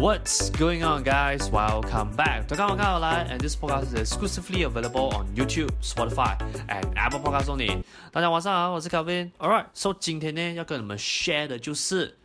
[0.00, 1.50] What's going on, guys?
[1.50, 2.46] Welcome back.
[2.46, 6.38] 大家好，我系来，and this podcast is exclusively available on YouTube, Spotify,
[6.68, 7.82] and Apple Podcasts only.
[8.10, 9.30] 大家晚上好，我是 Kevin.
[9.38, 12.16] Alright, so 今天呢要跟你们 share 的就是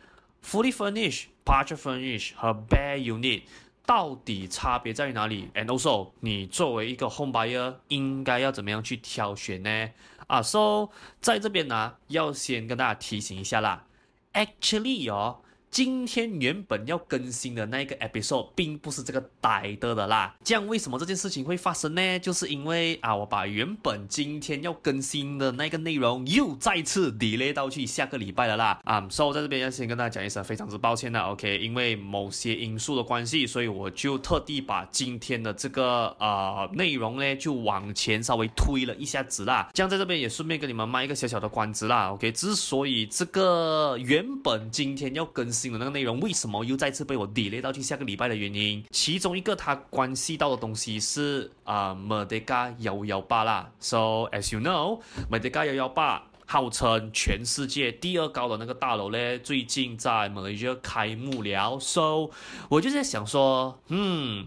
[0.42, 3.42] fully furnished, partial furnished 和 bare unit
[3.84, 9.90] 到底差别在于哪里？And also，你作为一个 home buyer 应该要怎么样去挑选呢？
[10.28, 10.88] 啊，so
[11.20, 13.84] 在这边呢要先跟大家提醒一下啦
[14.32, 15.40] ，actually 哦。
[15.76, 22.18] 今天原本要更新的那个 episode 并不是这个呆的的啦，这样为什么这件事情会发生呢？
[22.18, 28.80] 就是因为啊，我把原本今天要更新的那个内容又再次 delay 到去下个礼拜了啦。
[28.84, 39.68] 啊、um,，so 在这边要先跟大家讲一声非常之抱歉的，OK，因为某些因素的关系，所以我就特地把今天的这个呃内容呢就往前稍微推了一下子啦。
[39.74, 53.70] 这样在这边也顺便跟你们卖一个小小的关子啦，OK，之所以这个原本今天要更新那个内容为什么又再次被我 delay 到去下个礼拜的原因，其中一个它关系到的东西是啊，Merdeka 幺幺八啦。
[53.80, 61.78] So as you know，Merdeka 幺幺八号称全世界第二高的那个大楼呢，最近在马来西亚开幕了。
[61.80, 62.30] So
[62.68, 64.46] 我就在想说，嗯。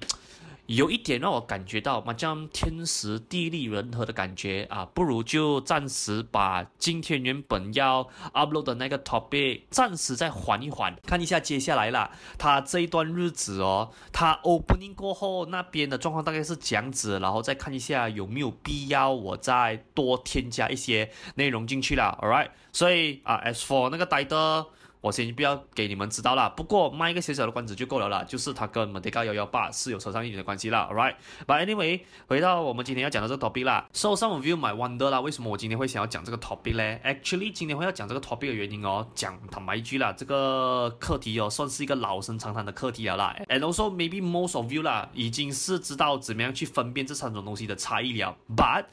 [0.70, 24.68] 有一点让我感觉到，嘛，这样天时地利人和的感觉啊，不如就暂时把今天原本要 upload 的那个 topic 暂时再缓一缓，看一下接下来啦，他这一段日子哦，他 opening 过后那边的状况大概是这样子，然后再看一下有没有必要我再多添加一些内容进去啦 All right，所以啊，as for 那个呆的。
[25.02, 43.60] 我先不要给你们知道啦，不过卖一个小小的关子就够了啦，就是它跟 Merdeka 幺幺八是有扯上一点的关系啦，alright，but anyway，回到我们今天要讲的这个 topic 啦，so some of you might wonder 啦，为什么我今天会想要讲这个 topic 呢？Actually，今天会要讲这个 topic 的原因哦，讲坦白一句啦，这个课题哦，算是一个老生常谈的课题了啦，and
[43.60, 48.84] also maybe most of you 啦，已经是知道怎么样去分辨这三种东西的差异了，but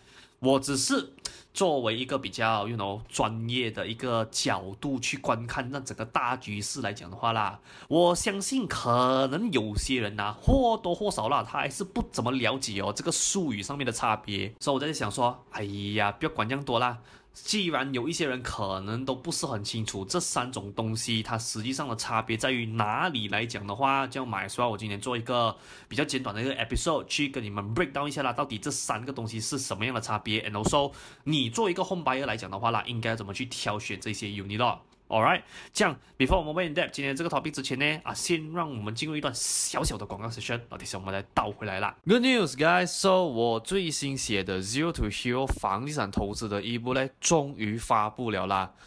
[0.41, 1.13] 我只是。
[1.55, 15.65] 作为一个比较，you know，专业的一个角度去观看那整个大局势来讲的话啦，我相信可能有些人呐、啊，或多或少啦，他还是不怎么了解哦这个术语上面的差别，所以我在想说，哎
[15.97, 16.99] 呀，不要管那么多啦。
[17.39, 25.55] 既然有一些人可能都不是很清楚这三种东西它实际上的差别在于哪里来讲的话，就要买说我今天做一个
[25.87, 30.93] 比较简短的一个 episode 去跟你们 break down 一下啦，到底这三个东西是什么样的差别，and also
[31.25, 34.81] 你做一个 home buyer 来讲的话啦，应该怎么去挑选这些 unit 咯。
[35.09, 41.97] Alright，这样，before 我们 went deep 今天这个 topic 之前呢，啊，先让我们进入一段小小的广告 session，然后等下我们来倒回来啦。
[42.05, 42.87] Good news, guys!
[42.89, 48.73] So 我最新写的 Zero to Hero 房地产投资的一部呢，终于发布了啦。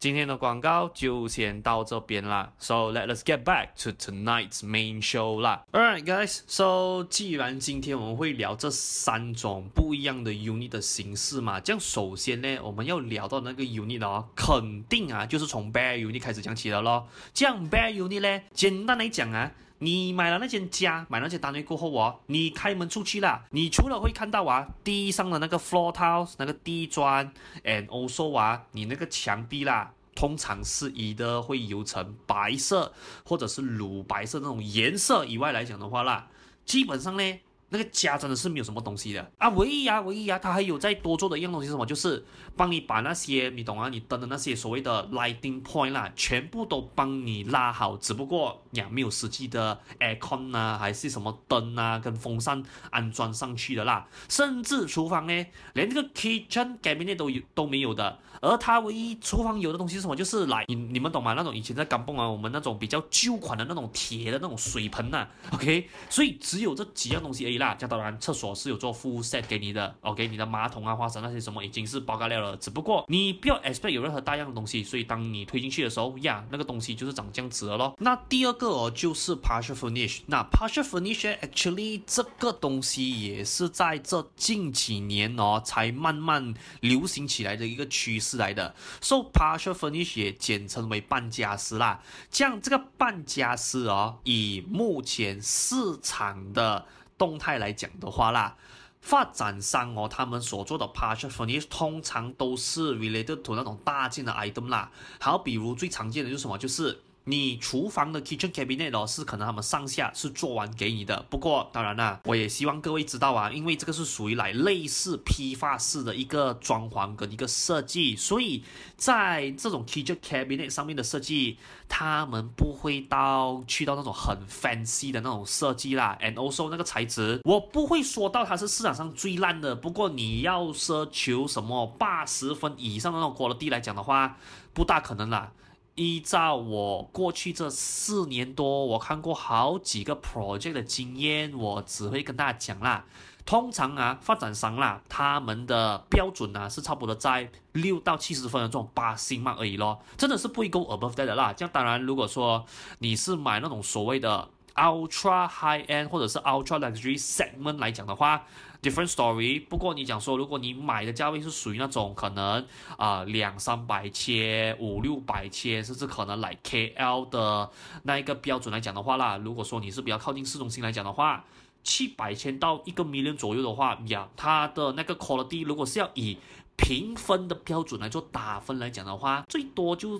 [0.00, 2.50] 今天的广告就先到这边啦。
[2.58, 5.66] So let us get back to tonight's main show 啦。
[5.72, 17.06] Alright guys，so 既然今天我们会聊这三种不一样的 unit 的形式嘛，这样首先呢，我们要聊到那个 unit 哦，肯定啊就是从 bare unit 开始讲起的咯。
[17.34, 19.52] 这样 bare unit 呢，简单来讲啊。
[19.82, 27.32] 你买了那间家，买了那间单位过后哦，你开门出去啦，你除了会看到啊地上的那个 floor tiles 那个地砖
[27.64, 32.92] ，and also 啊你那个墙壁啦，通常是以的会油成白色
[33.24, 36.28] 或者是乳白色那种颜色以外来讲的话啦，
[36.64, 37.40] 基本上呢。
[37.70, 39.32] 那个家真的是没有什么东西的。
[39.38, 41.86] 啊，唯一啊，唯一啊，他还有在多做的一样东西是什么？
[41.86, 42.24] 就是
[42.56, 60.16] 帮你把那些你懂啊，你灯的那些所谓的 lighting point 啦，全部都帮你拉好，只不过呀，没有实际的 aircon 啊，还是什么灯啊，跟风扇安装上去的啦，甚至厨房呢，连这个 kitchen cabinet 都有都没有的，而它唯一厨房有的东西是什么？
[60.16, 61.34] 就是来你你们懂吗？
[61.34, 67.58] 那种以前在甘榜啊，我们那种比较旧款的那种铁的那种水盆呐、，OK，所以只有这几样东西而已。
[67.58, 72.56] 啦这当然，厕所是有做 full set 给你的，OK，你的马桶啊、花洒那些什么已经是包盖料了。
[72.56, 77.94] 只不过你不要 expect 有任何大样的东西，所以当你推进去的时候呀，那个东西就是长这样子了咯。
[77.98, 80.20] 那第二个哦，就是 partial finish。
[80.26, 88.74] 那 partial finish actually 这个东西也是在这近几年哦才慢慢流行起来的一个趋势来的。
[89.00, 92.02] So partial furnish 也简称为半家私啦。
[92.30, 96.86] 像这个半家私哦，以目前市场的
[97.16, 98.56] 动态来讲的话啦，
[99.00, 104.90] 发展商哦，他们所做的 partial furnish 通常都是 related to 那种大件的 item 啦。
[105.20, 107.00] 好，比如最常见的就是什么，就是。
[107.30, 111.24] 你厨房的 kitchen cabinet 哦，是可能他们上下是做完给你的。
[111.30, 118.64] 不过当然啦，我也希望各位知道啊，因为这个是属于来类似批发式的一个装潢跟一个设计，所以
[118.96, 126.18] 在这种 kitchen cabinet 上面的设计，他们不会到去到那种很 fancy 的那种设计啦。
[126.20, 129.76] And also 那个材质，我不会说到它是市场上最烂的。
[129.76, 134.36] 不过你要奢求什么八十分以上的那种 quality 来讲的话，
[134.74, 135.52] 不大可能啦。
[136.00, 143.04] 依照我过去这四年多，我看过好几个 project 的经验，我只会跟大家讲啦。
[143.44, 151.52] 通常啊，发展商啦，他们的标准呢、啊、是差不多在六到七十分的这种八星码而已咯，真的是不会 go above that 的啦。
[151.52, 152.64] 这样当然，如果说
[153.00, 158.46] 你是买那种所谓的 ultra high end 或者是 ultra luxury segment 来讲的话
[158.82, 159.64] ，Different story。
[159.66, 162.66] 不过你讲说，如果你买的价位是属于那种可能
[162.96, 167.70] 啊两三百千、五六百千，甚至可能来 KL 的
[168.02, 171.44] 那一个标准来讲的话啦，如果说你是比较靠近市中心来讲的话，
[171.82, 176.36] 七百千到一个 million 左右的话，呀，它的那个 quality 如果是要以
[176.80, 180.18] 评分的标准来做打分来讲的话，最多就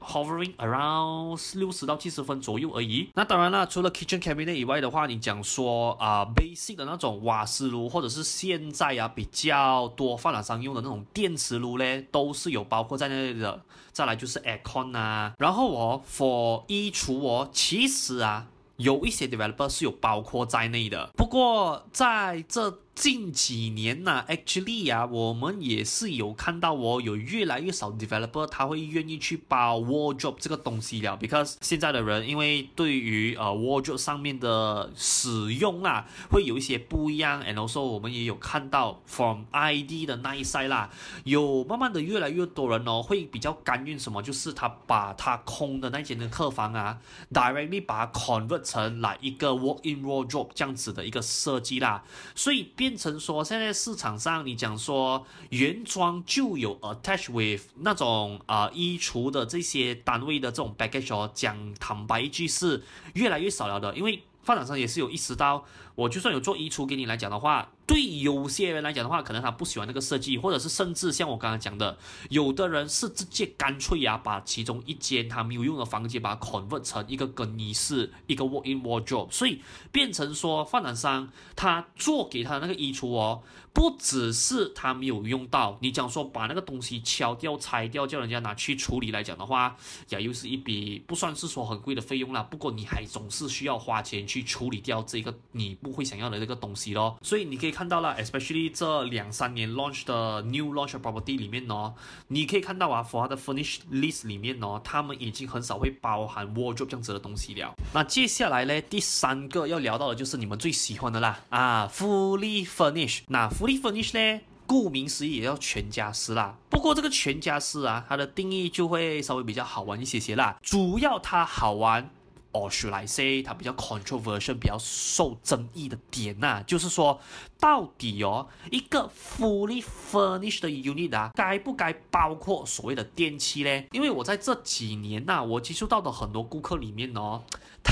[0.00, 3.08] hovering around 六十到七十分左右而已。
[3.14, 13.62] 那当然了，除了 kitchen cabinet 以外的话，你讲说啊、呃、basic 的那种瓦斯炉，或者是现在啊比较多发展商用的那种电磁炉嘞，都是有包括在内的。
[13.92, 18.46] 再来就是 aircon 啊，然后哦 for 衣橱哦，其实啊
[18.76, 21.10] 有一些 developer 是有包括在内的。
[21.16, 40.90] 不过在这近几年呐，actually 啊，我们也是有看到哦，有越来越少 developer 他会愿意去包 wardrobe 这个东西了，because 现在的人因为对于呃 wardrobe 上面的使用啊，会有一些不一样，and also 我们也有看到 from ID 的那一 side 啦，
[41.24, 46.98] 有慢慢的越来越多人哦，会比较甘愿什么，就是他把他空的那间的客房啊
[47.32, 52.04] ，directly 把它 convert 成来一个 walk-in wardrobe 这样子的一个设计啦，
[52.34, 52.96] 所以变。
[53.00, 62.82] 成说，现在市场上你讲说原装就有 attach with 那种啊、衣橱的这些单位的这种 package 哦，讲坦白一句是
[63.14, 67.70] 越来越少了的，因为发展商也是有意识到，我就算有做衣橱给你来讲的话。
[67.86, 83.42] 对有些人来讲的话，可能他不喜欢那个设计，或者是甚至像我刚刚讲的，有的人是直接干脆呀，把其中一间他没有用的房间，把它 convert 成一个更衣室，一个 walk-in wardrobe，所以变成说，发展商他做给他那个衣橱哦，
[83.72, 89.76] 不只是他没有用到，你讲说把那个东西敲掉、拆掉，叫人家拿去处理来讲的话，
[90.10, 92.40] 呀，又是一笔不算是说很贵的费用啦。
[92.44, 97.18] 不过你还总是需要花钱去处理掉这个你不不会想要的这个东西咯。
[97.22, 101.94] 所以你可以看到了，especially 这两三年 launch 的 new launch property 里面哦，
[102.28, 107.74] 你可以看到啊，for 它的 furnish list 里面哦，他们已经很少会包含 wardrobe 这样子的东西了。
[107.92, 113.22] 那接下来呢，第三个要聊到的就是你们最喜欢的啦，啊，fully furnish。
[113.26, 114.40] 那 fully furnish 呢？
[114.66, 116.56] 顾名思义，也要全家私啦。
[116.68, 120.56] 不过这个全家私啊，它的定义就会稍微比较好玩一些些啦。
[120.62, 122.08] 主要它好玩
[122.52, 127.20] ，or should I say，它比较 controversial，比较受争议的点呐、就是说，
[127.58, 133.84] 到底哦，一个 fully furnished 的 unit 啊，该不该包括所谓的电器呢？
[133.92, 137.42] 因为我在这几年呐、我接触到的很多顾客里面哦。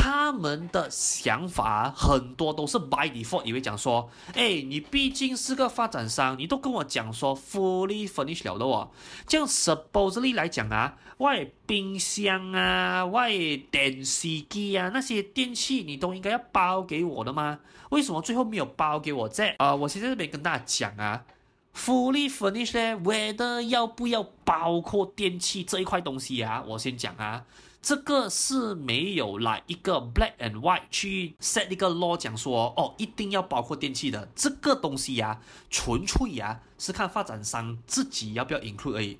[0.00, 8.90] 他们的想法很多都是 by default，以为讲说，哎，你毕竟是个发展商，你都跟我讲说 fully furnished 了的哦，
[9.26, 13.32] 这样 supposedly 来讲啊，外冰箱啊，外
[13.70, 17.58] 电视机啊，那些电器你都应该要包给我的吗？
[17.90, 19.48] 为什么最后没有包给我这？
[19.58, 21.24] 啊、我先在这边跟大家讲啊
[21.74, 26.62] ，fully furnished，whether 要不要包括电器这一块东西啊？
[26.68, 27.44] 我先讲啊。
[27.88, 35.40] 这个是没有来一个 black and white 去 set 一个 law 讲说哦，一定要包括电器的这个东西呀、啊，
[35.70, 39.18] 纯粹呀、是看发展商自己要不要 include 而已。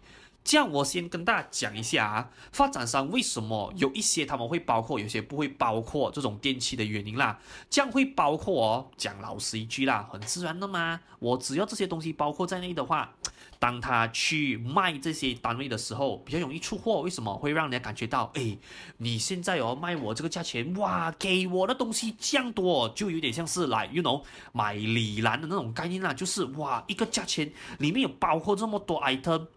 [0.48, 7.38] 这样我先跟大家讲一下啊，发展商为什么有一些他们会包括，有些不会包括这种电器的原因啦。
[7.68, 11.00] 这样会包括哦，讲老实一句啦，很自然的嘛。
[11.18, 13.12] 我只要这些东西包括在内的话。
[13.60, 17.00] 当他去卖这些单位的时候，比较容易出货。
[17.00, 18.56] 为什么会让人家感觉到，哎，
[18.98, 29.48] 你现在哦卖我这个价钱，哇，给我的东西这样多，就有点像是来，you know，买礼篮的那种概念啦，就是哇，一个价钱里面有包括这么多 item，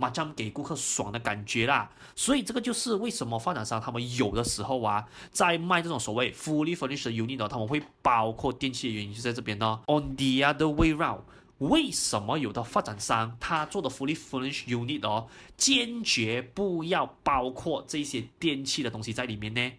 [0.00, 1.90] 马上给顾客爽的感觉啦。
[2.16, 9.80] 所以这个就是为什么发展商他们有的时候啊，在卖这种所谓 fully furnished unit，他们会包括电器的原因就在这边呢。
[9.86, 11.20] On the other way round。
[11.58, 15.28] 为什么有的发展商他做的 fully furnished unit 哦，
[15.58, 19.72] 坚决不要包括这些电器的东西在里面呢？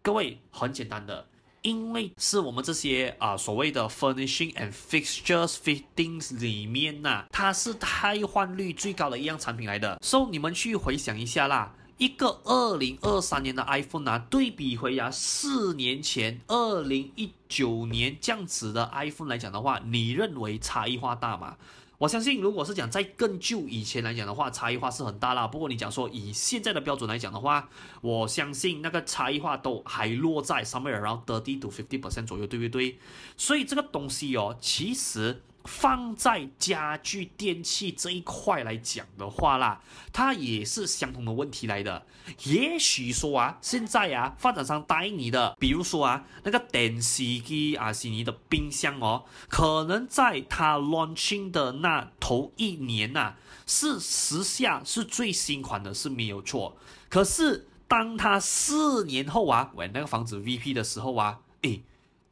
[0.00, 1.28] 各位很简单的，
[1.66, 9.98] 因为是我们这些啊、所谓的 furnishing and fixtures fittings 里面呐、它是汰换率最高的一样产品来的。
[10.00, 11.74] 所以你们去回想一下啦。
[11.98, 21.56] 一个二零二三年的 iPhone 啊，对比回啊四年前二零一九年这样子的 iPhone 来讲的话，你认为差异化大吗？
[21.98, 25.46] 我相信，如果是讲在更旧以前来讲的话，差异化是很大啦。
[25.46, 27.68] 不过你讲说以现在的标准来讲的话，
[28.02, 32.98] 我相信那个差异化都还落在 somewhere around thirty to fifty percent 左右，对不对？
[33.36, 35.42] 所以这个东西哦，其实。
[35.66, 39.80] 放在家具电器这一块来讲的话啦，
[40.12, 42.06] 它也是相同的问题来的。
[42.44, 56.76] 也许说啊，现在啊，发展商答应你的，比如说啊，那个电视机啊，是你的冰箱哦，可能在它 launching 的那头一年呐、啊，是时下是最新款的，是没有错。
[57.08, 61.82] 可是当它四年后啊，买那个房子 VP 的时候啊，诶。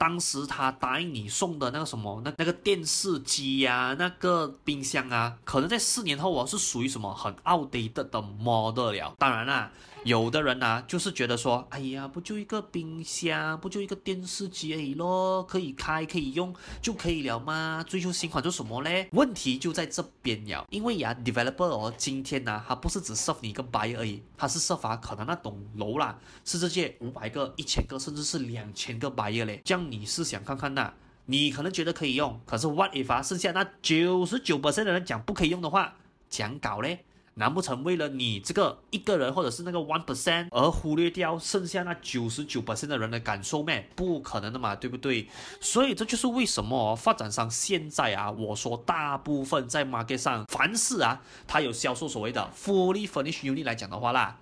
[0.04, 9.14] 当时他答应你送的那个什么，那那个电视机呀、那个冰箱啊，可能在四年后哦，是属于什么很 outdated 的 model 了。
[9.18, 9.70] 当然啦。
[10.04, 17.82] 有的人呐、啊，就是觉得说，哎呀，不就一个冰箱，不就一个电视机而已咯，可以开可以用就可以了吗？
[17.88, 19.08] 追求新款做什么嘞？
[19.12, 29.62] 问题就在这边了，因为呀，developer 哦，今天呐、啊，他不是只 serve 你一个 buyer 而已，他是 serve 啊，可能那栋楼啦，是世界五百个、一千个，甚至是两千个 buyer 嘞。
[29.64, 30.92] 这样你是想看看呐，
[31.24, 35.94] 你可能觉得可以用，可是 what if 啊，剩下那九十九 percent 的人讲不可以用的话，
[36.28, 37.06] 讲搞嘞？
[37.34, 43.88] 难不成为了你这个一个人，或者是那个 one percent 而忽略掉剩下那九十九 percent 的人的感受咩？
[43.96, 45.28] 不可能的嘛，对不对？
[45.60, 54.38] 所以这就是为什么发展商现在啊，我说大部分在 market 上，凡是啊，他有销售所谓的 fully furnished unit 来讲的话啦，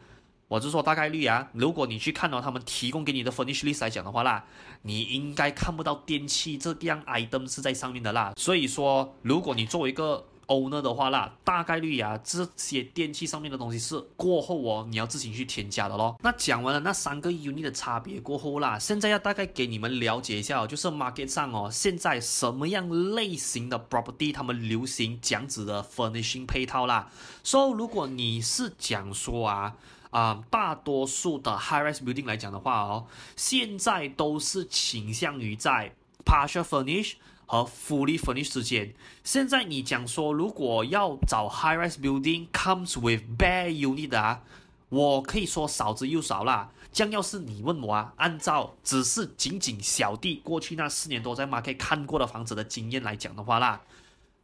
[0.49, 4.45] 我就说大概率啊，如果你去看到他们提供给你的 furnish list 来讲的话啦，
[4.83, 8.35] 你应该看不到电器这样 item 是在上面的啦。
[8.37, 16.17] 所以说，如果你作为一个 owner 的话啦，大概率呀、这些电器上面的东西是过后哦，你要自行去添加的咯。
[16.23, 27.11] 那讲完了那三个 unit 的差别过后啦，现在要大概给你们了解一下哦，就是 market 上哦，现在什么样类型的 property 他们流行这样子的 furnishing 配套啦。
[27.43, 29.75] 所以如果你是讲说啊
[30.11, 37.15] 啊、大多数的 high rise building 来讲的话哦，现在都是倾向于在 partial furnish。
[37.53, 44.41] 和 fully furnished 之间，现在你讲说，如果要找 high-rise building comes with bare unit 啊，
[44.89, 46.71] 我可以说少之又少啦。
[46.91, 53.83] 将要是你问我啊，按照只是仅仅小弟过去那四年多在 market 看过的房子的经验来讲的话啦，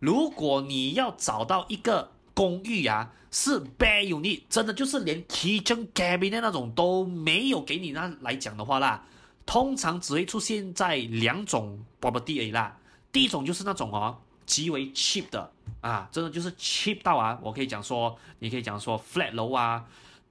[0.00, 9.06] 如果你要找到一个公寓啊，是 bare unit，真的就是连 kitchen cabinet 那种都没有给你那来讲的话啦，
[9.46, 12.76] 通常只会出现在两种 property 啦。
[13.12, 15.50] 第一种就是那种哦，极为 cheap 的
[15.80, 19.84] 啊，真的就是 cheap 到啊，我可以讲说，你可以讲说 flat 楼啊。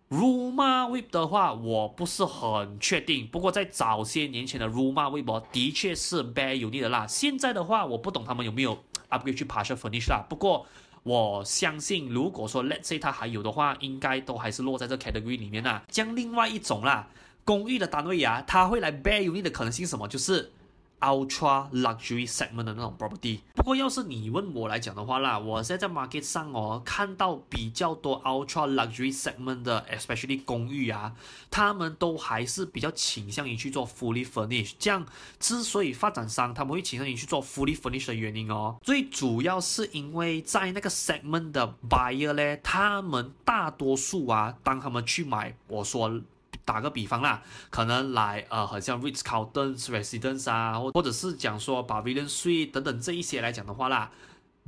[0.10, 3.28] Rumah Whip 的话，我不是很确定。
[3.28, 7.06] 不过在早些年前的 Rumah Whip 的确是 bare unit 的啦。
[7.06, 10.26] 现在的话，我不懂他们有没有 upgrade 去 partial finish 啦。
[10.30, 10.66] 不过
[11.04, 15.84] 我相信，如果说 Let's say 它还有的话，应该都还是落在这 category 里面啦。
[15.90, 17.10] 将另外一种啦，
[17.44, 20.08] 公寓的单位啊，它会来 bare unit 的可能性什么？
[20.08, 20.54] 就是。
[21.00, 31.13] Ultra luxury segment 的那种 property，不过要是你问我来讲的话啦，我现在在 market 上哦，看到比较多 ultra luxury segment 的，especially 公寓啊，
[31.51, 34.74] 他们都还是比较倾向于去做 fully furnished。
[34.80, 35.06] 这样
[35.39, 46.20] 之所以发展商他们会倾向于去做 fully furnished 的原因哦，最主要是因为在那个 segment 的 buyer 咧，他们大多数啊，当他们去买，我说。
[46.68, 54.12] 打个比方啦，可能来呃，好像 Ritz Carlton Residence 啊，或或者是讲说 Pavilion Suite 等等这一些来讲的话啦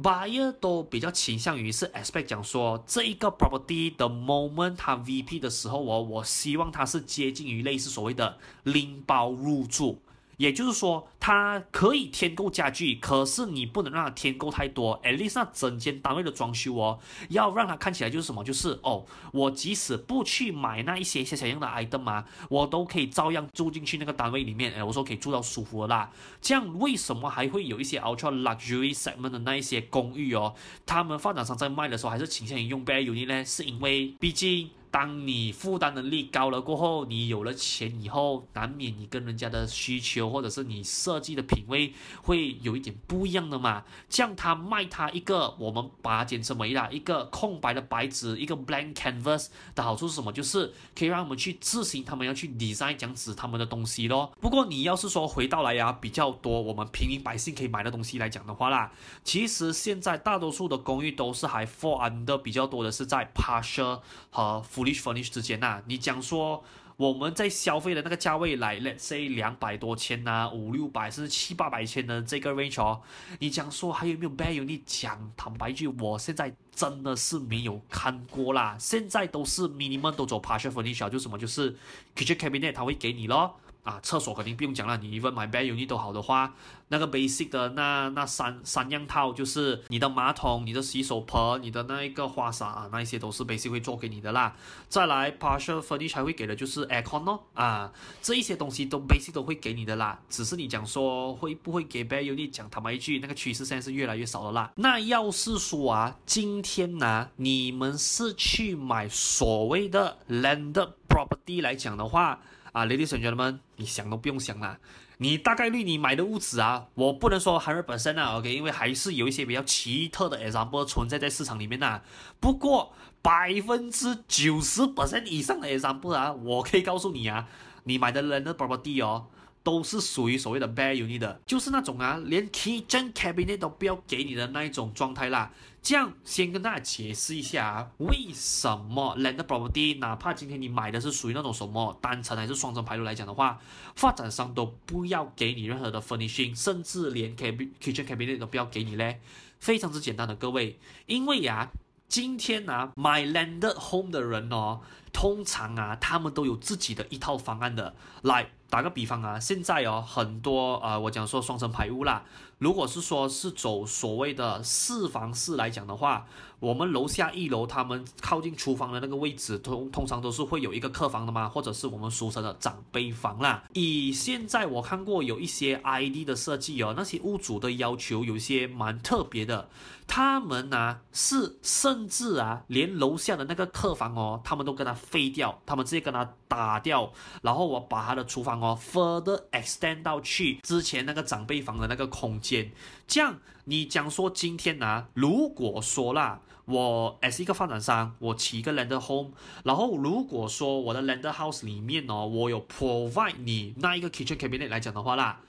[0.01, 10.01] ，buyer 都比较倾向于是 expect 讲说这一个 property the moment 它 VP 的时候，我我希望它是接近于类似所谓的拎包入住。
[10.39, 14.97] 也就是说，它可以添购家具，可是你不能让它添购太多。
[15.01, 24.73] at least 整间单位的装修哦，要让它看起来就是什么，就是哦，我即使不去买那一些小小样的 item 啊，我都可以照样住进去那个单位里面。
[24.73, 26.09] 哎，我说可以住到舒服的啦。
[26.39, 30.55] 这样为什么还会有一些 ultra luxury segment 的那一些公寓哦，
[30.85, 33.43] 他们发展商在卖的时候还是倾向于用 bare unit 呢？
[33.43, 34.69] 是因为毕竟。
[34.91, 41.93] 当你负担能力高了过后，你有了钱以后，难免你跟人家的需求或者是你设计的品味
[42.23, 43.83] 会有一点不一样的嘛。
[44.09, 50.31] 像他卖他一个，我们把它简称为啦，一个空白的白纸，一个 blank canvas 的好处是什么？
[50.31, 54.31] 就是可以让我们去自行，他们要去 design 讲纸他们的东西咯。
[54.41, 58.91] 不过你要是说回到来呀，比较多我们平民百姓可以买的东西来讲的话啦，
[59.23, 63.99] 其实现在大多数的公寓都是还 fall under 比较多的是在 partial
[64.29, 66.63] 和 Fully furnished 之间呐、啊，你讲说
[66.95, 73.01] 我们在消费的那个价位来，let's say 两百多千呐、啊，五六百甚至七八百千的这个 range 哦，
[73.39, 74.63] 你讲说还有没有 value？
[74.63, 81.75] 你讲坦白句，我现在真的是没有看过啦，现在都是 minimum 都走 partial furnished，就什么就是
[82.15, 83.55] kitchen cabinet 他会给你咯。
[83.83, 86.53] 啊，厕所肯定不用讲了，你一份买 bare unit 都好的话，
[86.89, 94.55] 那个 basic 的那那三三样套就是你的马桶、你的洗手盆、你的那一个花洒啊，那一些都是 basic 会做给你的啦。
[94.89, 100.19] 再来 partial furnish 还会给的就是 aircon 哦，啊，这一些东西都 basic 都会给你的啦。
[100.29, 104.71] 只是你讲说会不会给 bare unit，讲坦白一句，那个趋势现在是越来越少的啦。
[104.75, 112.39] 那要是说啊，今天呢、啊，你们是去买所谓的 landed property 来讲的话。
[112.71, 114.77] 啊，ladies and gentlemen，你想都不用想了，
[115.17, 122.03] 你大概率你买的物质啊，我不能说 hundred percent 啊，OK，因为还是有一些比较奇特的 example 存在在市场里面呐、啊。
[122.39, 127.47] 不过百分之九十 percent 以上的 example 啊，我可以告诉你啊，
[127.83, 129.27] 你买的 landed property 哦。
[129.63, 135.51] 都是属于所谓的 bare unit 的，就是那种啊，连 kitchen cabinet 都不要给你的那一种状态啦。
[135.81, 143.59] 这样先跟大家解释一下啊，为什么 landed property，哪怕今天你买的是属于那种什么单层还是双层排楼来讲的话，
[143.95, 149.21] 发展商都不要给你任何的 furnishing，甚至连 kitchen cabinet 都不要给你嘞。
[149.59, 151.71] 非常之简单的，各位，因为呀、啊，
[152.09, 158.49] 今天啊买 landed home 的人哦，通常啊他们都有自己的一套方案的，来。
[158.69, 162.21] 打个比方啊，现在哦，很多呃，我讲说双层排屋啦，
[162.59, 166.27] 如果是说是走所谓的四房式来讲的话，
[166.59, 173.63] 我们楼下一楼他们靠近厨房的那个位置，通通常都是会有一个客房的嘛，或者是我们俗称的长辈房啦。
[173.73, 179.67] 以现在我看过有一些 ID 的设计哦，那些屋主的要求有些蛮特别的，
[180.05, 188.59] 他们呢、是甚至啊连楼下的那个客房哦，他们都跟他废掉，他们直接跟他打掉，然后我把他的厨房。
[188.59, 192.71] 哦，further extend 到去之前那个长辈房的那个空间，
[193.07, 199.31] 这样你讲说今天呢、如果说啦，我 as 一个发展商，我起一个 lander home，
[199.63, 205.39] 然后如果说我的 landed house 里面哦，我有 provide 你那一个 kitchen cabinet 来讲的话啦。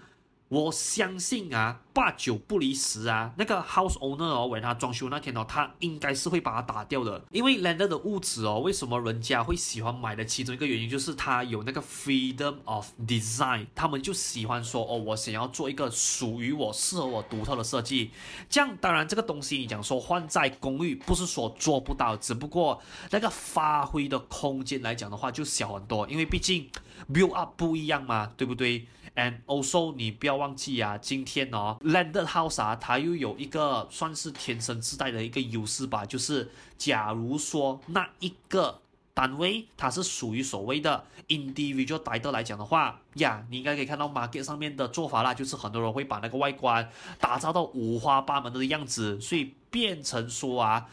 [0.51, 7.23] 我相信啊，八九不离十啊，那个 house owner 哦，为他装修那天哦，他应该是会把它打掉的。
[7.31, 18.11] 因为 landed 的屋子哦，为什么人家会喜欢买的其中一个原因就是他有那个 freedom of design，他们就喜欢说哦，我想要做一个属于我、适合我独特的设计。
[18.49, 22.83] 这样当然这个东西你讲说换在公寓，不是说做不到，只不过
[23.13, 26.69] 那个发挥的空间来讲的话就小很多，因为毕竟
[27.15, 28.85] build up 不一样嘛，对不对
[29.21, 38.81] ？And also，你不要忘记啊，今天哦，landed house 啊，它又有一个算是天生自带的一个优势吧，就是假如说那一个
[39.13, 50.89] 单位它是属于所谓的 individual title 来讲的话呀，你应该可以看到 market 上面的做法啦，就是很多人会把那个外观打造到五花八门的样子，所以变成说啊，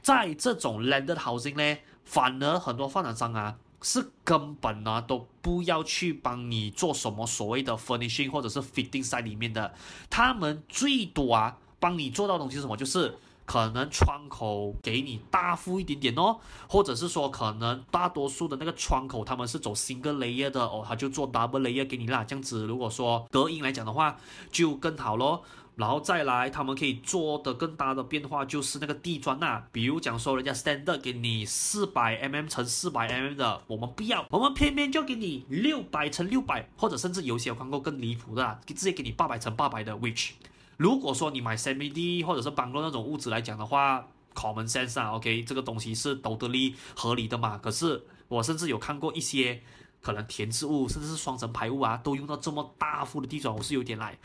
[0.00, 3.58] 在这种 landed housing 呢，反而很多发展商啊。
[3.82, 9.74] 是根本呢都不要去帮你做什么所谓的 furnishing 或者是 fitting 在里面的，
[10.10, 12.76] 他们最多啊帮你做到东西是什么？
[12.76, 24.16] 就是可能窗口给你大幅一点点哦，或者是说可能大多数的那个窗口他们是走 single layer 的哦，他就做 double layer 给你啦，这样子如果说隔音来讲的话
[24.50, 25.44] 就更好咯。
[25.76, 39.92] 然后再来，他们可以做的更大的变化就是那个地砖呐、比如讲说人家 standard 给你四百 mm 乘四百 mm 的，我们不要，我们偏偏就给你六百乘六百，或者甚至有些我看过更离谱的、直接给你八百乘八百的。
[39.96, 40.30] which
[40.78, 47.58] 如果说你买 CMD 或者是邦洛那种物质来讲的话，common sense 啊，OK，这个东西是 totally 合理的嘛。
[47.58, 49.62] 可是我甚至有看过一些
[50.00, 54.18] 可能填字物，甚至是双层排屋啊，都用到这么大幅的地砖，我是有点来，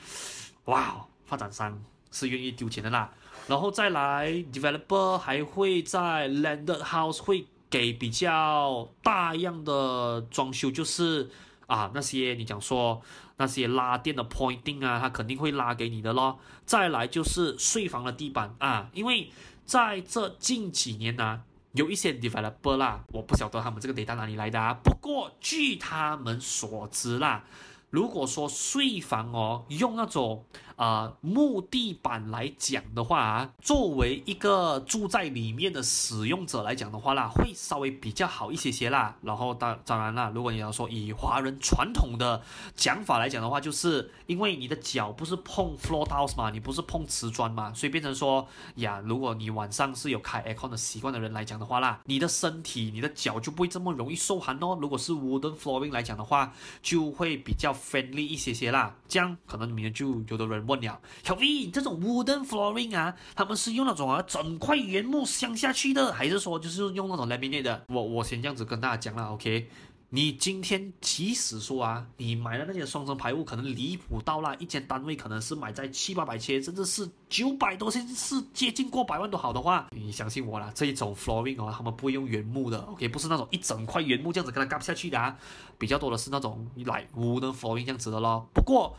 [0.65, 1.05] 哇。
[1.31, 3.09] 发展商是愿意丢钱的啦，
[3.47, 11.29] 然后再来 developer 还会在 landed house 会给比较大样的装修，就是
[11.67, 13.01] 啊那些你讲说
[13.37, 16.37] 那些拉电的 pointing 啊，他肯定会拉给你的咯。
[16.65, 19.31] 再来就是睡房的地板啊，因为
[19.65, 21.41] 在这近几年呢、啊，
[21.71, 27.45] 有一些 developer 啦，我不晓得他们这个 data 哪里来的啊，不过据他们所知啦。
[27.89, 30.45] 如果说睡房哦，用那种
[30.81, 39.15] 呃木地板来讲的话啊，作为一个住在里面的使用者来讲的话啦，会稍微比较好一些些啦。
[39.21, 42.41] 然后当当然啦，如果你要说以华人传统的
[42.75, 54.75] 讲法来讲的话，就是因为你的脚不是碰 floor tiles 嘛，你不是碰瓷砖嘛，所以变成说呀，如果你晚上是有开 aircon 的习惯的人来讲的话啦，你的身体、你的脚就不会这么容易受寒哦。
[54.81, 57.71] 如果是 wooden flooring 来讲的话，就会比较。
[57.91, 67.85] friendly 一些些啦，这样可能里面就有的人问了，小 V 这种 wooden flooring 啊，他们是用那种啊整块原木镶下去的，还是说就是用那种 laminate 的？
[67.89, 69.69] 我我先这样子跟大家讲了，OK。
[70.13, 85.37] 你今天即使说啊，你买的那些双层排屋可能离谱到了，一间单位可能是买在七八百千，甚至是九百多千，是接近过百万都好的话，你相信我啦，这一种 flooring 哦，他们不会用原木的，OK，不是那种一整块原木这样子跟它夹下去的啊，
[85.77, 88.45] 比较多的是那种来 wooden flooring 这样子的咯。
[88.53, 88.93] 不过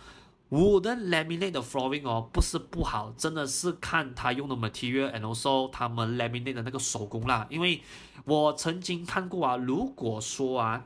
[0.52, 7.44] wooden laminate 的 flooring 哦，不是不好，真的是看他用的 material and also 他们 laminate 的那个手工啦。
[7.50, 7.82] 因为
[8.24, 10.84] 我曾经看过啊，如果说啊。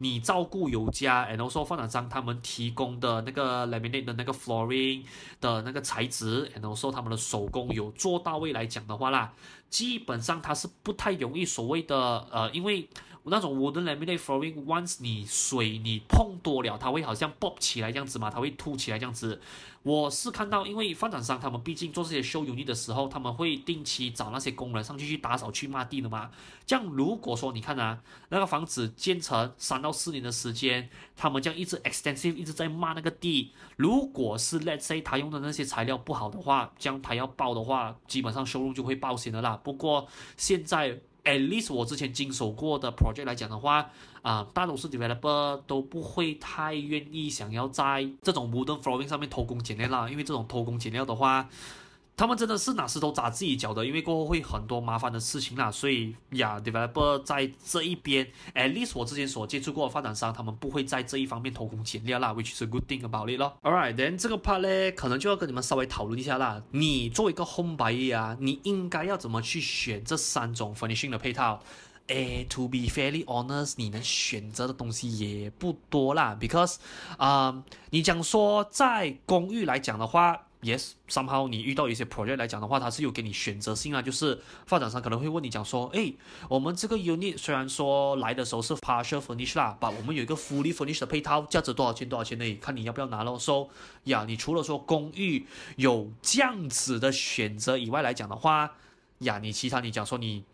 [0.00, 5.02] 你照顾有加，and also 发展商他们提供的那个 laminate 的那个 flooring
[5.40, 9.32] 的那个材质，and also 他们的手工有做到位来讲的话啦，
[9.68, 12.88] 基本上它是不太容易所谓的呃，因为。
[13.28, 19.40] 那种 wooden laminate flooring，once 你水你碰多了，它会好像 pop 起来这样子嘛，它会凸起来这样子。
[19.84, 26.30] 我是看到，因为发展商他们毕竟做这些 show unit 的时候，他们会定期找那些工人上去去打扫去抹地的嘛。
[26.66, 39.58] 这样如果说你看啊，那个房子建成三到四年的时间，他们这样一直 extensive 一直在抹那个地，如果是 let's say 他用的那些材料不好的话，这样他要爆的话，基本上收入就会爆险的啦。
[39.62, 41.00] 不过现在。
[41.28, 43.90] At least 我之前经手过的 project 来讲的话，
[44.22, 51.46] 啊、大多数 developer 都不会太愿意想要在这种 wooden flooring 上面偷工减料啦，因为这种偷工减料的话。
[52.18, 55.70] 他们真的是拿石头砸自己脚的，因为过后会很多麻烦的事情啦。
[55.70, 58.26] 所以呀，developer 在这一边
[58.56, 63.56] ，at least 我之前所接触过的发展商，他们不会在这一方面偷工减料啦，which is a good thing about it 咯。
[63.62, 66.60] Alright，then 这个 part 呢，可能就要跟你们稍微讨论一下啦。
[66.72, 71.62] 你作为一个 home buyer 啊，你应该要怎么去选这三种 furnishing 的配套？
[72.08, 76.78] 诶，to be fairly honest，你能选择的东西也不多啦，because，
[77.16, 80.47] 啊、你讲说在公寓来讲的话。
[80.60, 86.16] Yes，somehow 你遇到一些 project 来讲的话，它是有给你选择性啊，就是发展商可能会问你讲说，诶，
[86.48, 92.58] 我们这个 unit 虽然说来的时候是 partial furnish 啦，把我们有一个 fully furnished 的配套，价值多少钱多少钱呢？
[92.60, 93.38] 看你要不要拿咯。
[93.38, 93.70] 说
[94.04, 98.72] 呀，你除了说公寓有这样子的选择以外来讲的话，
[99.20, 100.44] 呀，你其他你讲说你。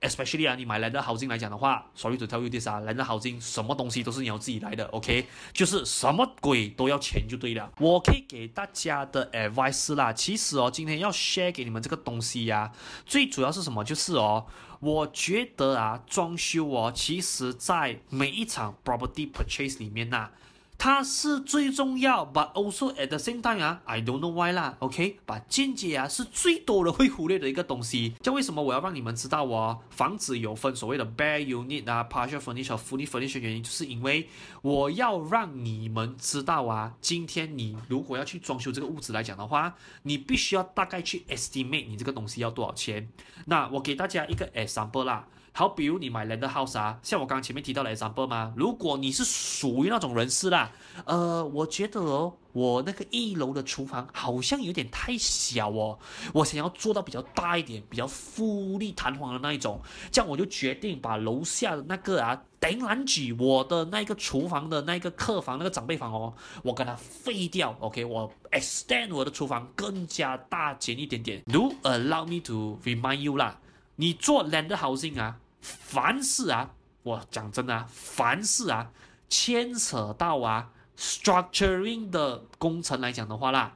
[0.00, 5.26] Especially 啊，你买 landed housing 来讲的话，Sorry to tell you this 啊，landed housing 什么东西都是你要自己来的，OK？
[5.52, 7.72] 就是什么鬼都要钱就对了。
[7.78, 12.72] 我可以给大家的 advice 啦，其实哦，今天要 share 给你们这个东西呀、啊，
[13.06, 13.82] 最主要是什么？
[13.84, 14.46] 就是哦，
[14.80, 20.32] 我觉得啊，装修哦，其实在每一场 property purchase 里面呐、啊。
[20.78, 28.14] 它是最重要，but also at the same time 啊，I don't know why 啦，OK，把间接啊是最多人会忽略的一个东西。
[28.20, 34.28] 就为什么我要让你们知道哦，房子有分所谓的 bare unit 啊，partial furniture、fully furnished 原因，就是因为
[34.62, 43.08] 我要让你们知道啊，今天你如果要去装修这个屋子来讲的话，你必须要大概去 estimate 你这个东西要多少钱。
[43.46, 45.26] 那我给大家一个 example 啦。
[45.58, 50.70] 好，比如你买 land house 啊，像我刚刚前面提到的 example 嘛，如果你是属于那种人士啦，
[51.06, 55.98] 呃，我觉得哦，我那个一楼的厨房好像有点太小哦，
[56.34, 59.80] 我想要做到比较大一点，比较富丽堂皇的那一种，
[60.12, 71.42] 这样我就决定把楼下的那个啊，顶栏举我的那个厨房的那个客房那个长辈房哦，我跟它废掉，OK，我 extend 我的厨房更加大间一点点。
[71.44, 73.58] Do allow me to remind you 啦，
[73.94, 75.38] 你做 landed housing 啊。
[75.66, 78.92] 凡事啊，我讲真的啊，凡事啊，
[79.28, 83.74] 牵扯到啊，structuring 的工程来讲的话啦，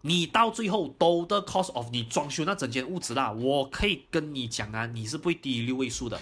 [0.00, 6.18] 你到最后都的 cost of 你装修那整间屋子啦，我可以跟你讲啊，你是不会低于六位数的。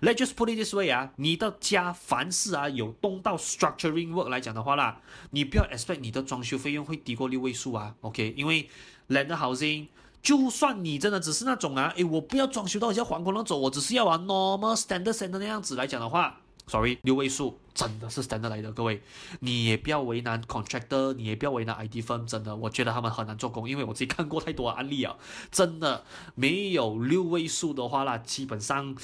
[0.00, 8.32] Let's just put it this way 啊，你的家凡事啊有动到 structuring work 来讲的话啦，你不要 expect 你的装修费用会低过六位数啊，OK？
[8.36, 8.68] 因为
[9.08, 9.88] land housing。
[10.22, 19.02] 就算你真的只是那种啊，诶，我不要装修到像皇宫那种，我只是要玩 normal standard standard 那样子来讲的话，sorry，六位数真的是 standard 来的，各位，
[19.40, 25.16] 你也不要为难 contractor，你也不要为难 ID firm，真的，我觉得他们很难做工，因为我自己看过太多案例啊，
[25.50, 26.04] 真的
[26.34, 28.94] 没有六位数的话那，基本上。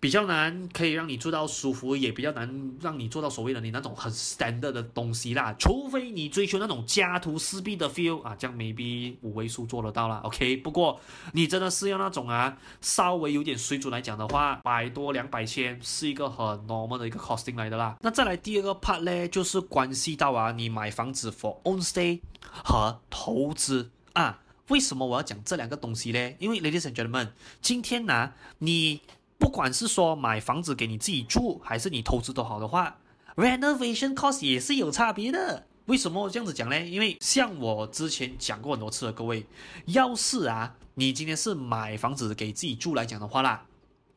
[0.00, 5.54] 比较难，可以让你做到舒服，也比较难让你做到所谓的你那种很 standard 的东西啦。
[5.58, 10.16] 除非你追求那种家徒四壁的 feel 啊，这样 maybe 五位数做得到了。
[10.20, 10.98] OK，不过
[11.34, 17.98] 你真的是要那种啊，稍微有点水准来讲的话，百多两百千是一个很 normal 的一个 costing 来的啦。
[18.00, 24.40] 那再来第二个 part 呢，就是关系到啊，你买房子 for own stay 和投资啊。
[24.68, 26.32] 为什么我要讲这两个东西呢？
[26.38, 27.28] 因为 ladies and gentlemen，
[27.60, 29.02] 今天呢、你。
[29.40, 32.98] 不管是说买房子给你自己住，还是你投资都好的话
[33.36, 35.66] ，renovation cost 也是有差别的。
[35.86, 36.78] 为什么这样子讲呢？
[36.78, 39.46] 因为像我之前讲过很多次了，各位，
[39.86, 43.64] 要是啊，你今天是买房子给自己住来讲的话啦，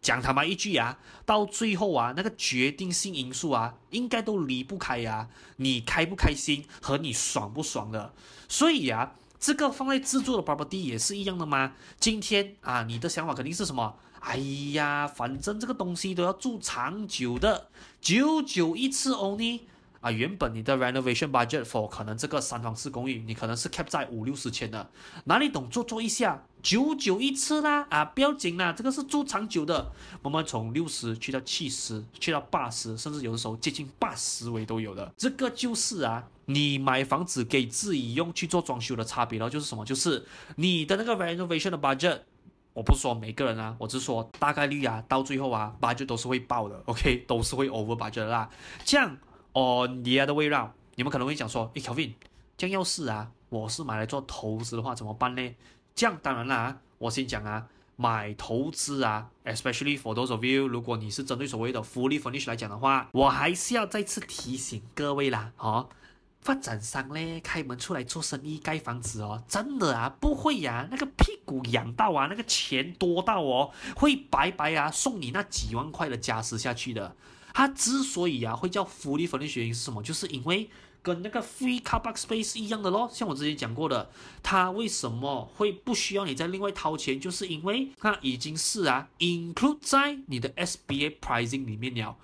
[0.01, 8.13] 讲坦白一句啊，到最后啊，那个决定性因素啊，应该都离不开呀、啊，你开不开心和你爽不爽的。
[8.49, 11.73] 所以啊，这个放在自住的 property 也是一样的吗？
[11.97, 13.95] 今天啊，你的想法肯定是什么？
[14.23, 14.37] 哎
[14.71, 17.67] 呀，反正这个东西都要住长久的，
[17.99, 19.59] 久久一次 only
[19.99, 20.09] 啊！
[20.09, 24.89] 原本你的 renovation budget for 可能这个三房四公寓，你可能是 cap 在五六十千的，
[25.25, 28.05] 哪里懂做做一下，久久一次啦啊！
[28.05, 35.13] 不要紧啦，这个是住长久的，慢慢从六十去到七十，去到八十，甚至有的时候接近八十位都有的。
[35.17, 39.83] 这个就是啊，你买房子给自己用去做装修的差别了，就是什么？
[39.83, 42.21] 就是你的那个 renovation 的 budget。
[42.73, 48.49] 我不是说每个人啊，我只是说大概率啊，到最后啊，budget 都是会爆的， OK，都是会 over budget 啦。
[48.83, 49.11] 这样
[49.53, 52.13] ，on the other way round，你们可能会讲说，诶，Kevin，
[52.57, 55.55] 这样要是啊，我是买来做投资的话，怎么办呢？
[55.93, 65.89] 这样当然啦，我先讲啊，买投资啊，especially for those of you，如果你是针对所谓的 fully furnished 来讲的话，我还是要再次提醒各位啦，哦。
[66.43, 77.15] 发展商嘞，开门出来做生意盖房子哦，真的啊，不会呀、啊，那个屁股痒到啊，那个钱多到哦，会白白啊送你那几万块的家私下去的。
[77.53, 80.03] 他之所以啊会叫 fully furnished 原因是什么？
[80.03, 80.69] 就是因为。
[81.03, 84.09] 跟那个 free car park space 一样的咯，像我之前讲过的，
[84.41, 87.19] 它为什么会不需要你再另外掏钱？
[87.19, 92.15] 就是因为它已经是啊 include 在你的 SBA pricing 里面了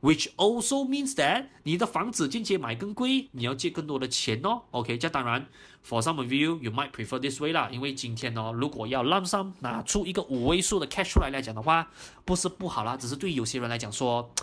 [0.00, 4.62] ，which also means that 你的房子间接买更贵，你要借更多的钱哦。
[4.70, 5.46] OK，这当然
[5.86, 11.90] ，for some of you you might prefer this way 啦，因为今天哦，如果要 lump sum 拿出一个五位数的 cash 出来来讲的话，
[12.24, 14.30] 不是不好啦，只是对有些人来讲说。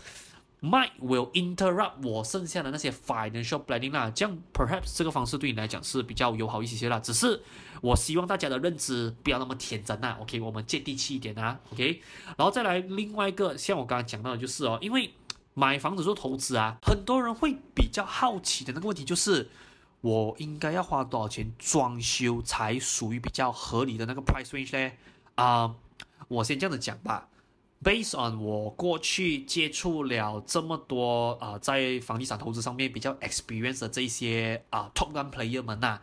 [0.61, 6.97] might will interrupt 我剩下的那些 financial planning 啦，这样 perhaps 这个方式对你来讲是比较友好一些些啦。
[6.97, 7.39] 只是
[7.81, 12.01] 我希望大家的认知不要那么天真啦，OK，我们接地气一点啊，OK。
[12.35, 15.13] 然后再来另外一个，像我刚刚讲到的就是哦，因为
[15.57, 19.49] 买房子做投资啊，很多人会比较好奇的那个问题就是，
[20.01, 24.91] 我应该要花多少钱装修才属于比较合理的那个 price range 呢？
[25.35, 25.73] 啊、
[26.27, 27.29] 我先这样子讲吧。
[27.81, 35.99] Based on 我过去接触了这么多啊、呃，在房地产投资上面比较 experience 的这些啊、top gun player 们呐，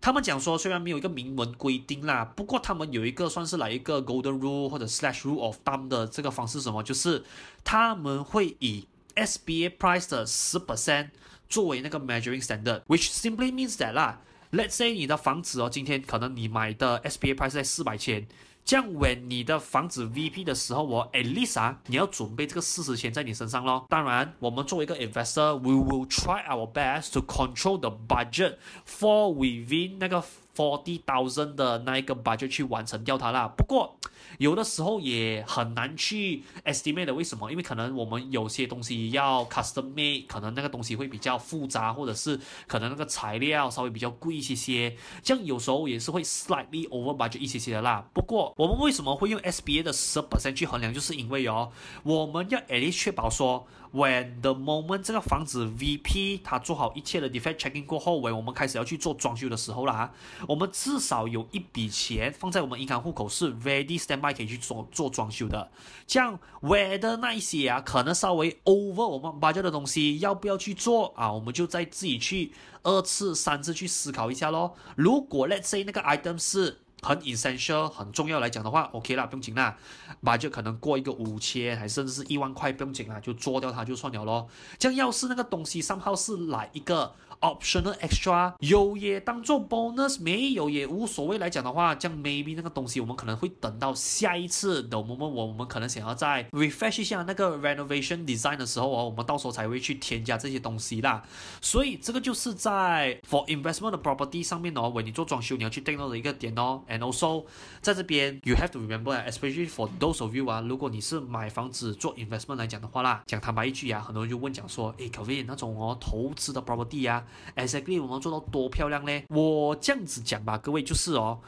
[0.00, 7.24] 他们讲说，虽然没有一个明文规定啦，不过他们有一个算是来一个 golden rule 或者 slash rule of thumb 的这个方式，什么就是
[7.64, 11.08] 他们会以 SBA price 的十 percent
[11.48, 14.20] 作为那个 measuring standard，which simply means that 啦
[14.52, 18.26] ，let's say 你的房子哦，今天可能你买的 SBA price 在四百千。
[18.64, 23.84] 这样，when 你的房子 VP 的时候，我 at least 啊，你要准备这个四十千在你身上咯。
[23.88, 30.22] 当然，我们作为一个 investor，we will try our best to control the budget for within 那个
[30.56, 33.46] forty thousand 的那一个 budget 去完成掉它啦。
[33.56, 33.96] 不过，
[34.38, 37.50] 有的时候也很难去 estimate 的，为什么？
[37.50, 48.04] 因为可能我们有些东西要 custom made，可能那个东西会比较复杂，或者是可能那个材料稍微比较贵一些些，这样有时候也是会 slightly over budget 一些些的啦。
[48.12, 50.92] 不过我们为什么会用 SBA 的十 percent 去衡量？
[50.92, 51.70] 就是因为哦，
[52.02, 53.66] 我们要 at least 确保说。
[53.92, 60.12] When the moment 这个房子 VP 它做好一切的 defect checking 过后，为我们开始要去做装修的时候啦，
[60.48, 65.70] 我们至少有一笔钱放在我们银行户口是 ready standby 可以去做做装修的。
[66.06, 71.30] 这样 where 的那一些啊，可能稍微 over 我们 budget 的东西，要不要去做啊？
[71.30, 72.52] 我们就再自己去
[72.82, 74.74] 二次、三次去思考一下咯。
[74.96, 79.76] 如果 let's say 那个 item 是很 essential 很重要来讲的话，OK 啦，不用紧啦，
[80.22, 84.48] 把就可能过一个五千，还甚至是一万块，不用紧啦，就做掉它就算了咯。
[84.78, 87.12] 这样要是那个东西上号是来一个。
[87.42, 91.38] Optional extra 有也当做 bonus，没有也无所谓。
[91.38, 101.20] 来讲的话，这样 maybe 那个东西我们可能会等到下一次的我们我我们可能想要再 refresh 一下那个 renovation design 的时候哦，我们到时候才会去添加这些东西啦。
[101.60, 106.82] 所以这个就是在 for investment 的 property 上面哦，为你做装修你要去 take note 的一个点哦。
[106.88, 107.46] And also
[107.80, 117.24] 在这边 you have to remember，especially for those of you 啊，如果你是买房子做 investment 来讲的话啦，讲坦白一句啊，很多人就问讲说，诶，Kevin 那种哦投资的 property 啊。
[117.56, 119.22] Exactly，我们做到多漂亮呢？
[119.28, 121.40] 我这样子讲吧，各位就是哦，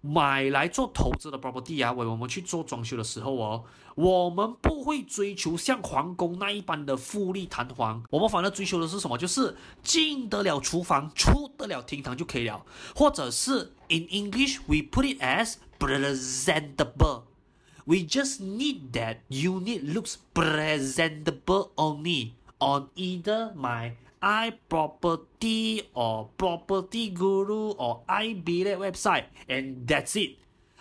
[0.00, 9.16] 买来做投资的 property 啊，我们去做装修的时候哦，我们不会追求像皇宫那一般的富丽堂皇，我们反而追求的是什么？
[9.16, 12.64] 就是进得了厨房，出得了厅堂就可以了，
[12.96, 17.22] 或者是 in English we put it as presentable。
[17.84, 28.02] We just need that unit looks presentable only on either my iProperty or Property Guru or
[28.06, 30.38] I billet website and that's it.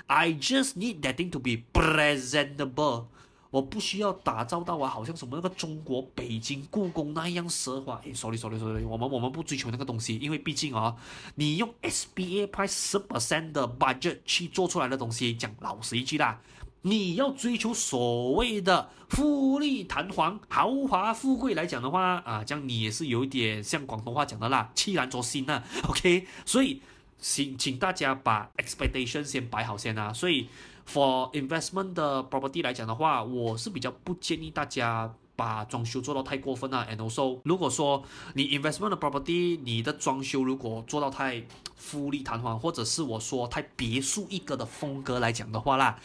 [0.08, 3.08] I just need that thing to be presentable.
[3.49, 7.99] 我不需要打造到啊，好像什么那个中国北京故宫那样奢华。
[8.06, 10.95] 诶，sorry sorry sorry，我们我们不追求那个东西，因为毕竟啊，
[11.36, 16.39] 你用 SBA price 十 percent 的 budget 去做出来的东西，讲老实一句啦。
[16.84, 25.62] 你要追求所谓的富丽堂皇、豪华富贵来讲的话啊，这样你也是有一点像广东话讲的啦，气然着心呐。
[25.88, 26.82] OK，所以
[27.20, 30.12] 请请大家把 expectation 先摆好先啊。
[30.12, 30.50] 所以
[30.91, 36.88] for investment 的 property 来讲的话，我是比较不建议大家把装修做到太过分了。
[36.89, 41.44] And also，如果说你 investment 的 property，你的装修如果做到太
[41.76, 46.00] 富丽堂皇，或者是我说太别墅一格的风格来讲的话啦。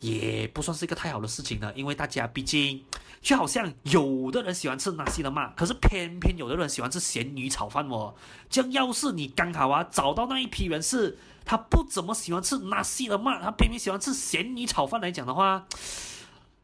[0.00, 2.82] 也不算是一个太好的事情了，因为大家毕竟
[3.20, 8.14] 就好像有的人喜欢吃纳西的嘛，可是偏偏有的人喜欢吃咸鱼炒饭哦。
[8.48, 15.66] 这样要是你刚好啊找到那一批人是他不怎么喜欢吃纳西的嘛，他偏偏喜欢吃咸鱼炒饭来讲的话，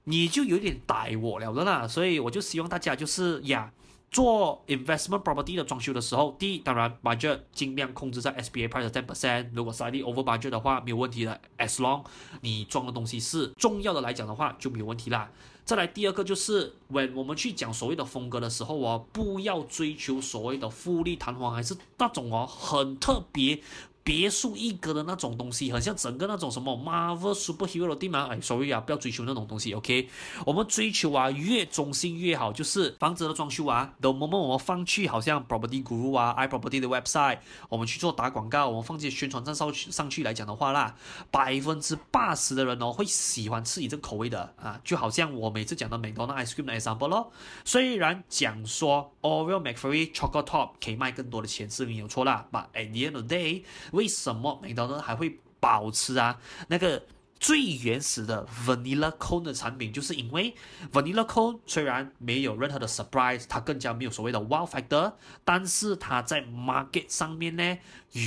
[0.05, 1.87] 你就有点逮我了的啦。
[1.87, 3.71] 所以我就希望大家就是呀。
[4.11, 9.51] 做 investment property 的装修的时候，第一，当然 budget 尽量控制在 SBA price 的 ten percent。
[9.53, 11.41] 如果 slightly over budget 的话，没有问题的。
[11.59, 12.05] As long
[12.41, 15.31] 你装的东西是重要的来讲的话，就没有问题啦。
[15.65, 23.61] 再来第二个就是，when 我们去讲所谓的风格的时候哦，不要追求所谓的富丽堂皇，还是那种哦很特别。
[24.07, 28.29] 别树一格的那种东西，很像整个那种什么 Marvel Superhero 地方。
[28.29, 30.09] 哎，sorry 啊，不要追求那种东西，OK？
[30.47, 40.95] 我们追求啊，越中性越好，就是房子的装修啊，the moment 我们放去好像 Property Guru 啊，iProperty 的 website，我们去做打广告，我们放这些宣传站上去上去来讲的话啦，
[41.33, 47.33] 百分之八十的人哦会喜欢吃你这个口味的啊，就好像我每次讲的 McDonald ice cream 的 example 咯。
[47.65, 53.65] 虽然讲说 Oreo McFlurry Choco Top 可以卖更多的钱是没有错啦，but at the end of the day
[53.97, 56.39] 为什么美当劳还会保持啊
[56.69, 57.03] 那个
[57.41, 59.93] 最原始的 Vanilla Cone 的产品？
[59.93, 60.55] 就是因为
[60.93, 67.79] Vanilla Cone 虽然没有任何的 surprise，它更加没有所谓的 wow factor，但是它在 market 上面呢，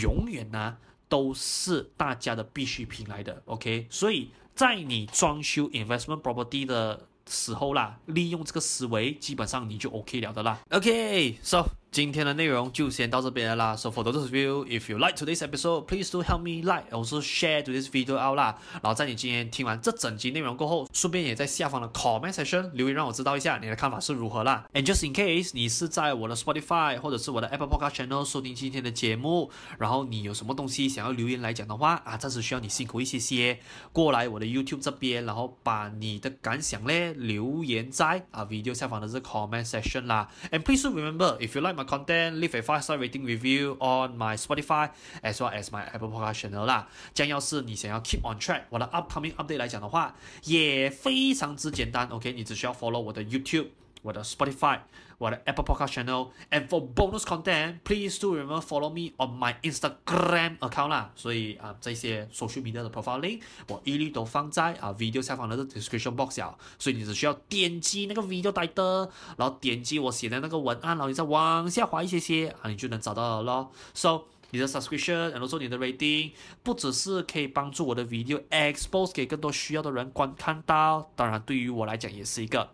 [0.02, 3.42] 永远呢都是大家的必需品来的。
[3.46, 10.60] OK，所以在你装修 investment property 的时候啦，利用这个思维，基本上你就 OK 了的啦。
[10.72, 11.79] OK，so。
[11.92, 13.76] 今天的内容就先到这边了啦。
[13.76, 17.20] So for those of you, if you like today's episode, please do help me like, also
[17.20, 18.60] share to this video out 啦。
[18.74, 24.68] 然后在你今天听完这整集内容过后，顺便也在下方的 comment section 留言，让我知道一下你的看法是如何啦。
[24.72, 33.60] And just in case 你是在我的 Spotify 或者是我的 Apple Podcast channel 收听今天的节目，然后你有什么东西想要留言来讲的话啊，暂时需要你辛苦一些些，
[33.92, 40.30] 过来我的 YouTube 这边，然后把你的感想咧留言在啊 video 下方的这 comment section 啦。
[40.52, 44.36] And please remember, if you like my content, leave a five star rating review on my
[44.36, 44.90] Spotify
[45.22, 46.88] as well as my Apple Podcast channel 啦。
[47.14, 52.08] 将要是你想要 keep on track 我的 upcoming update 来讲的话，也非常之简单。
[52.10, 53.68] OK，你只需要 follow 我的 YouTube。
[54.02, 54.80] 我的 Spotify，
[55.20, 61.12] 我的 Apple Podcast Channel，and for bonus content，please do remember follow me on my Instagram account 啦。
[61.14, 66.58] 所以啊，这些 social media 的 profile link 我一律都放在啊 video 下方的 description box 啊。
[66.78, 73.72] 所以你只需要点击那个 video title，然后点击我写的那个文案，然后你再往下滑一些些啊，你就能找到了咯。
[73.94, 76.32] So 你的 subscription，然后做你的 rating，
[76.64, 82.70] 不只是可以帮助我的 video expose 给更多需要的人观看到，当然对于我来讲也是一个。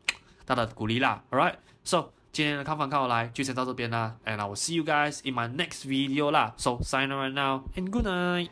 [0.45, 7.08] 大大的鼓励啦 All right，so 今天的看法看我来就先到这边啦，and I will see you guys in my next video 啦，so sign
[7.08, 8.48] right now and good night。